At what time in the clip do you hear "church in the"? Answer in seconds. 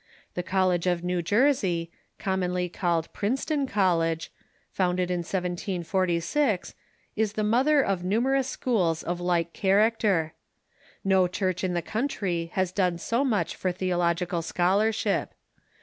11.27-11.83